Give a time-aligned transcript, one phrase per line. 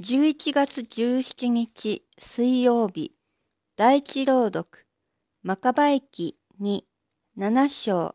[0.00, 3.12] 11月17日水曜日
[3.76, 4.66] 第一朗読
[5.42, 6.80] マカバイ記2
[7.36, 8.14] 7章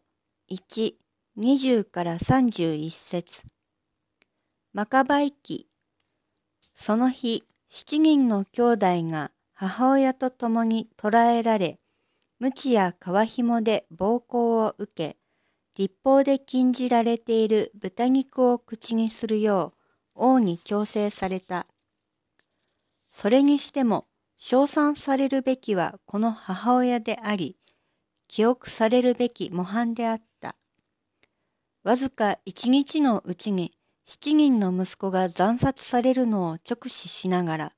[0.52, 0.96] 1
[1.38, 3.44] 20から31節。
[4.74, 5.68] マカバイ記
[6.74, 11.80] その日七人の兄弟が母親と共に捕らえられ
[12.40, 15.18] 鞭や皮紐で暴行を受け
[15.76, 19.77] 立法で禁じられている豚肉を口にするよう
[20.18, 21.68] 王に強制された。
[23.12, 24.06] それにしても、
[24.38, 27.58] 称賛されるべきはこの母親であり、
[28.28, 30.56] 記憶されるべき模範であった。
[31.84, 33.74] わずか一日のうちに
[34.06, 37.74] 七人の息子が惨殺されるのを直視しながら、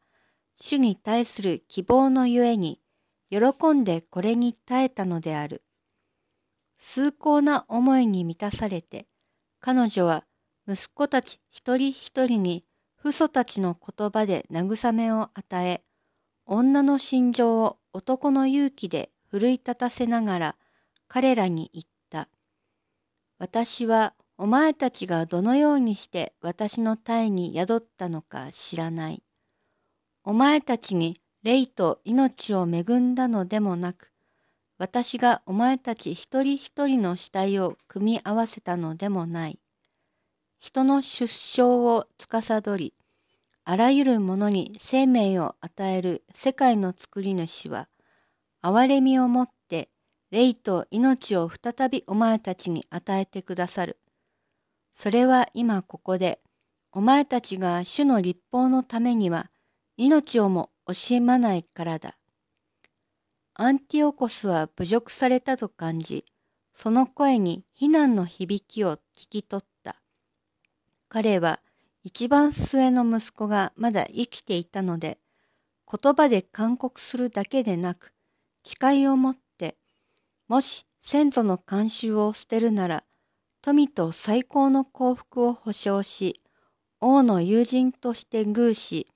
[0.60, 2.80] 主に対する希望のゆえに、
[3.30, 3.40] 喜
[3.74, 5.64] んでこれに耐えたのである。
[6.78, 9.08] 崇高な思いに満たされて、
[9.60, 10.24] 彼女は
[10.72, 12.64] 息子たち一人一人に
[13.02, 15.82] 父祖たちの言葉で慰めを与え、
[16.46, 20.56] 女の心情を男の勇気で奮い立たせながら
[21.08, 22.30] 彼らに言った。
[23.40, 29.24] 私はお前たちがどのようにして私の体に宿ったのか知らない。
[30.24, 34.12] お前たちに霊と命を恵んだのでもなく、
[34.78, 39.60] 私がお前たち一人一人の死体を組み合わせたのでもない。
[40.60, 42.94] 人の出生を司り、
[43.64, 47.88] あらゆるものに生命を与える世界の作り主は、
[48.62, 49.90] 憐れみをもって
[50.32, 54.00] 霊と命を再びお前たちに与えてくださる。
[54.94, 56.42] それは今ここで、
[56.92, 59.50] お前たちが主の立法のためには
[59.96, 62.18] 命をも惜しまないからだ。
[63.54, 66.26] アンティオコスは侮辱されたと感じ、
[66.74, 69.69] その声に非難の響きを聞き取った。
[71.10, 71.60] 彼は
[72.04, 75.18] 一番末の息子がまだ生きていたので、
[75.92, 78.14] 言葉で勧告するだけでなく、
[78.64, 79.76] 誓いを持って、
[80.48, 83.04] もし先祖の慣習を捨てるなら、
[83.62, 86.44] 富と最高の幸福を保証し、
[87.02, 89.08] 王の友人として偶し、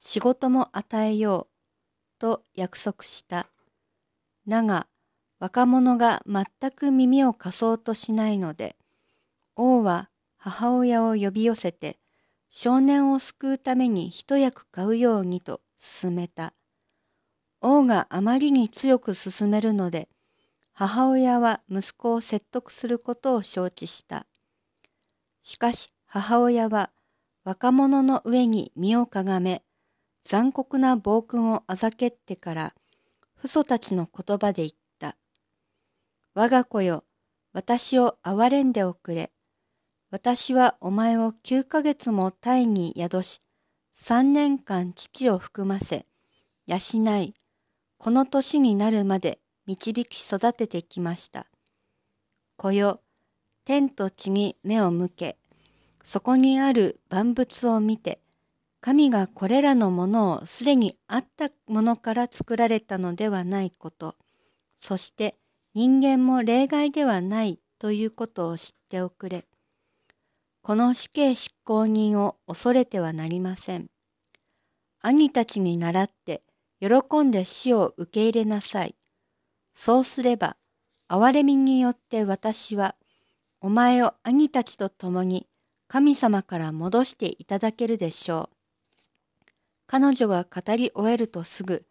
[0.00, 3.48] 仕事も与えよう、と約束した。
[4.48, 4.86] だが、
[5.40, 8.76] 若者が全く耳を貸そうとしないので、
[9.56, 10.08] 王は
[10.46, 11.96] 母親を呼び寄せて
[12.50, 15.62] 少年を救うために一役買うようにと
[16.02, 16.52] 勧めた。
[17.62, 20.06] 王があまりに強く勧めるので
[20.74, 24.26] 母親は息子を説得することを承知した。
[25.42, 26.90] しかし母親は
[27.44, 29.62] 若者の上に身をかがめ
[30.26, 32.74] 残酷な暴君をあざけってから
[33.38, 35.16] 父祖たちの言葉で言った。
[36.34, 37.04] 我が子よ、
[37.54, 39.33] 私を憐れんでおくれ。
[40.14, 43.40] 私はお前を9ヶ月も胎に宿し、
[43.94, 46.06] 三年間父を含ませ、
[46.66, 46.76] 養
[47.18, 47.34] い、
[47.98, 51.48] この年になるまで導き育ててきました。
[52.56, 53.00] 子よ、
[53.64, 55.36] 天と地に目を向け、
[56.04, 58.20] そこにある万物を見て、
[58.80, 64.14] 神がこれらのものをすでにあったものから作られたのではないこと、
[64.78, 65.36] そして
[65.74, 69.44] 人間も例外ではないということを知っておくれ。
[70.64, 73.90] この死刑執行人を恐れてはなりません。
[75.02, 76.42] 兄たちに倣って
[76.80, 78.94] 喜んで死を受け入れなさい。
[79.74, 80.56] そうすれば、
[81.06, 82.94] 憐れみによって私は、
[83.60, 85.46] お前を兄たちと共に
[85.86, 88.56] 神様から戻していただけるでしょう。
[89.86, 91.84] 彼女が語り終えるとすぐ、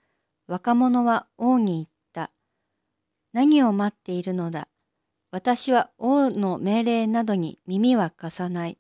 [0.48, 2.32] 若者は王に言った。
[3.34, 4.68] 何を待っているのだ。
[5.34, 8.78] 私は王の命令などに耳は貸さない。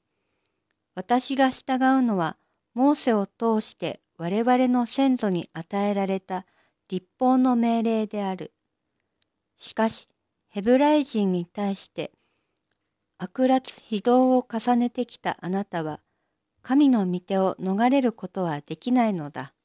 [0.93, 2.37] 私が従うのは、
[2.75, 6.45] モーセを通して我々の先祖に与えられた
[6.89, 8.53] 立法の命令である。
[9.57, 10.07] しかし、
[10.47, 12.11] ヘブライ人に対して
[13.17, 16.01] 悪辣非道を重ねてきたあなたは、
[16.61, 19.55] 神の御手を逃れることはできないのだ。